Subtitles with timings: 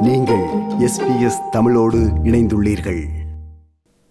[0.00, 0.44] நீங்கள்
[0.78, 3.04] எஸ்பிஎஸ் தமிழோடு இணைந்துள்ளீர்கள்.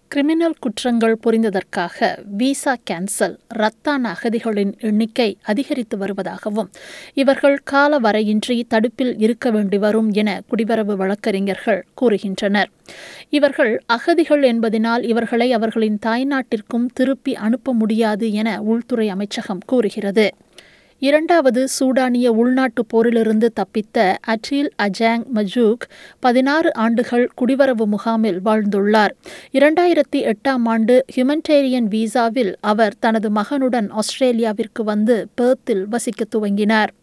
[0.08, 6.70] கிரிமினல் குற்றங்கள் புரிந்ததற்காக விசா கேன்சல் ரத்தான அகதிகளின் எண்ணிக்கை அதிகரித்து வருவதாகவும்
[7.14, 12.66] இவர்கள் கால வரையின்றி தடுப்பில் இருக்க வேண்டி வரும் என குடிவரவு வழக்கறிஞர்கள் கூறுகின்றனர்.
[13.30, 20.34] இவர்கள் அகதிகள் என்பதனால் இவர்களை அவர்களின் தாய்நாட்டிற்கும் திருப்பி அனுப்ப முடியாது என உள்துறை அமைச்சகம் கூறுகிறது.
[21.01, 23.97] இரண்டாவது சூடானிய உள்நாட்டுப் போரிலிருந்து தப்பித்த
[24.33, 25.83] அட்டீல் அஜாங் மஜூக்
[26.19, 29.13] பதினாறு ஆண்டுகள் குடிவரவு முகாமில் வாழ்ந்துள்ளார்
[29.53, 36.93] இரண்டாயிரத்தி எட்டாம் ஆண்டு ஹியூமனிடேரியன் வீசாவில் அவர் தனது மகனுடன் ஆஸ்திரேலியாவிற்கு வந்து பெர்த்தில் வசிக்க துவங்கினார்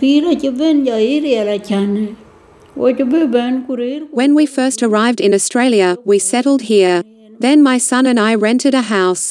[0.00, 2.00] pira ci ben jairi ala chane
[2.76, 6.96] wo ci be ban kurir When we first arrived in Australia, we settled here.
[7.40, 9.26] Then my son and I rented a house.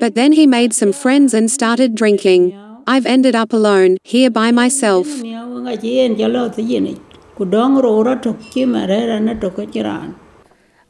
[0.00, 2.44] But then he made some friends and started drinking.
[2.87, 5.07] I've ended up alone, here by myself.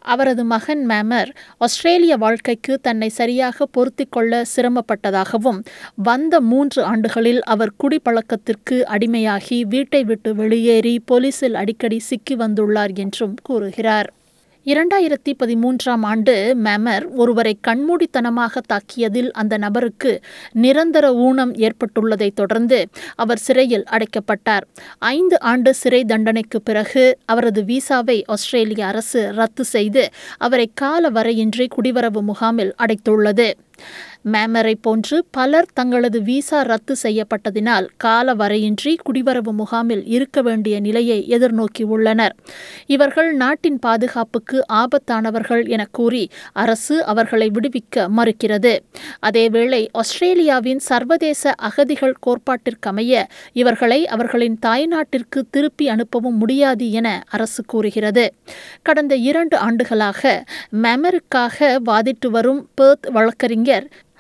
[0.02, 5.60] அவரது மகன் மேமர் ஆஸ்திரேலிய வாழ்க்கைக்கு தன்னை சரியாக பொருத்திக் கொள்ள சிரமப்பட்டதாகவும்
[5.96, 14.14] வந்த மூன்று ஆண்டுகளில் அவர் குடிப்பழக்கத்திற்கு அடிமையாகி வீட்டை விட்டு வெளியேறி போலீசில் அடிக்கடி சிக்கி வந்துள்ளார் என்றும் கூறுகிறார்.
[14.72, 20.22] இரண்டாயிரத்தி பதிமூன்றாம் ஆண்டு மேமர் ஒருவரை கண்மூடித்தனமாக தாக்கியதில் அந்த நபருக்கு
[20.54, 24.66] நிரந்தர ஊனம் ஏற்பட்டுள்ளதைத் தொடர்ந்து அவர் சிறையில் அடைக்கப்பட்டார்.
[25.00, 32.22] ஐந்து ஆண்டு சிறை தண்டனைக்கு பிறகு அவரது விசாவை ஆஸ்திரேலிய அரசு ரத்து செய்து அவரை கால வரையின்றி குடிவரவு
[32.22, 33.52] முகாமில் அடைத்துள்ளது.
[34.32, 42.32] மேமரை போன்று பலர் தங்களது விசா ரத்து செய்யப்பட்டதினால் கால வரையின்றி குடிவரவு முகாமில் இருக்க வேண்டிய நிலையை எதிர்நோக்கியுள்ளனர்
[42.86, 48.78] இவர்கள் நாட்டின் பாதுகாப்புக்கு ஆபத்தானவர்கள் என கூறி அரசு அவர்களை விடுவிக்க மறுக்கிறது.
[49.28, 58.34] அதேவேளை ஆஸ்திரேலியாவின் சர்வதேச அகதிகள் கோட்பாட்டிற்கமைய இவர்களை அவர்களின் தாய்நாட்டிற்கு திருப்பி அனுப்பவும் முடியாது என அரசு கூறுகிறது.
[58.82, 63.67] கடந்த இரண்டு ஆண்டுகளாக மேமருக்காக வாதிட்டு வரும் பேர்த் வழக்கறிஞர்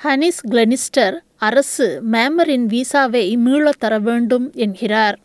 [0.05, 1.17] ஹனிஸ் கிளெனிஸ்டர்
[1.49, 5.19] அரசு மேமரின் விசாவை மீளத் தர வேண்டும் என்கிறார்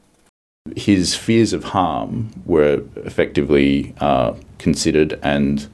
[0.75, 5.67] his fears of harm were effectively uh, considered and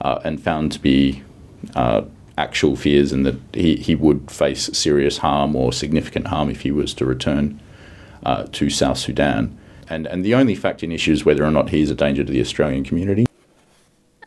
[0.00, 1.22] uh, and found to be
[1.76, 2.02] uh,
[2.36, 6.72] actual fears, and that he, he would face serious harm or significant harm if he
[6.72, 7.60] was to return
[8.24, 9.56] uh, to South Sudan.
[9.88, 12.24] And and the only fact in issue is whether or not he is a danger
[12.24, 13.25] to the Australian community.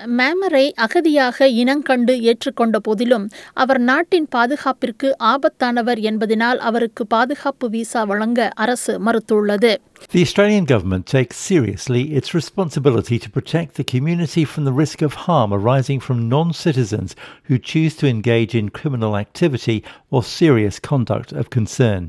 [0.06, 9.00] மேமரை அகதியாக இனங்கண்டு ஏற்றுக்கொண்ட போதிலும் அவர் நாட்டின் பாதுகாப்பிற்கு ஆபத்தானவர் என்பதனால் அவருக்கு பாதுகாப்பு visa வழங்க அரசு
[9.04, 9.76] மறுத்துள்ளது.
[10.11, 15.13] The Australian Government takes seriously its responsibility to protect the community from the risk of
[15.25, 17.09] harm arising from non citizens
[17.45, 19.77] who choose to engage in criminal activity
[20.11, 22.01] or serious conduct of concern.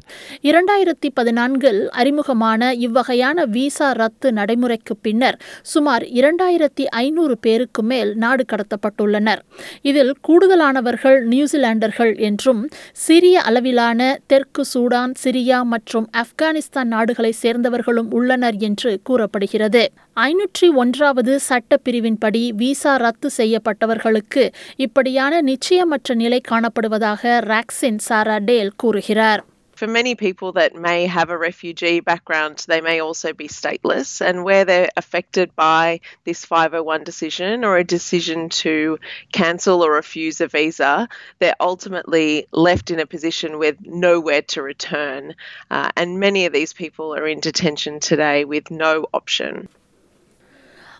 [0.48, 5.38] இரண்டாயிரத்தி பதினான்கில் அறிமுகமான இவ்வகையான visa ரத்து நடைமுறைக்கு பின்னர்
[5.72, 9.42] சுமார் இரண்டாயிரத்தி ஐநூறு பேருக்கு மேல் நாடு கடத்தப்பட்டுள்ளனர்
[9.90, 12.62] இதில் கூடுதலானவர்கள் நியூசிலாண்டர்கள் என்றும்
[13.06, 17.32] சிறிய அளவிலான தெற்கு சூடான் சிரியா மற்றும் ஆப்கானிஸ்தான் நாடுகளை
[17.81, 19.83] சேர்ந்தவர்களும் உள்ளனர் என்று கூறப்படுகிறது.
[20.19, 24.43] ஐநூற்றி ஒன்றாவது சட்ட பிரிவின்படி விசா ரத்து செய்யப்பட்டவர்களுக்கு
[24.75, 29.45] இப்படியான நிச்சயமற்ற நிலை காணப்படுவதாக ராக்சின் சாரா டேல் கூறுகிறார்.
[29.80, 34.22] For many people that may have a refugee background, they may also be stateless.
[34.26, 38.98] And where they're affected by this 501 decision or a decision to
[39.32, 41.08] cancel or refuse a visa,
[41.40, 45.34] they're ultimately left in a position with nowhere to return.
[45.70, 49.68] Uh, and many of these people are in detention today with no option.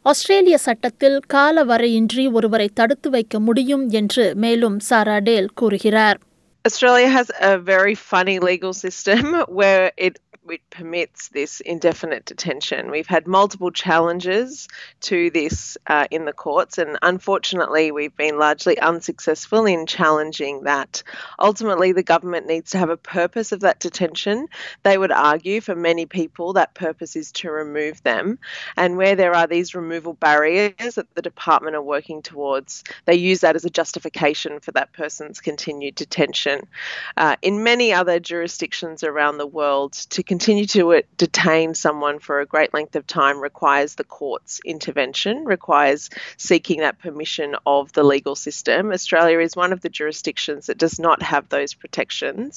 [0.05, 6.19] ஆஸ்திரேலிய சட்டத்தில் கால வரையின்றி ஒருவரை தடுத்து வைக்க முடியும் என்று மேலும் Sarah Dale கூறுகிறார்
[6.66, 10.20] Australia has a very funny legal system where it
[10.50, 12.90] it permits this indefinite detention.
[12.90, 14.68] We've had multiple challenges
[15.02, 21.04] to this uh, in the courts, and unfortunately, we've been largely unsuccessful in challenging that.
[21.40, 24.48] Ultimately, the government needs to have a purpose of that detention.
[24.84, 28.40] They would argue for many people that purpose is to remove them,
[28.76, 33.42] and where there are these removal barriers that the department are working towards, they use
[33.42, 36.68] that as a justification for that person's continued detention.
[37.16, 42.36] Uh, in many other jurisdictions around the world, to continue to uh, detain someone for
[42.40, 46.02] a great length of time requires the court's intervention, requires
[46.40, 48.92] seeking that permission of the legal system.
[48.94, 52.52] Australia is one of the jurisdictions that does not have those protections.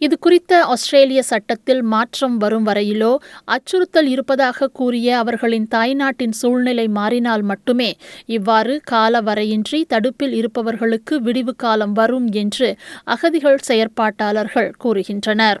[0.00, 3.10] இது குறித்த ஆஸ்திரேலிய சட்டத்தில் மாற்றம் வரும் வரையிலோ
[3.54, 7.90] அச்சுறுத்தல் இருப்பதாக கூறிய அவர்களின் தாய்நாட்டின் சூழ்நிலை மாறினால் மட்டுமே
[8.36, 12.70] இவ்வாறு கால வரையின்றி தடுப்பில் இருப்பவர்களுக்கு விடிவு காலம் வரும் என்று
[13.16, 15.60] அகதிகள் செயற்பாட்டாளர்கள் கூறுகின்றனர்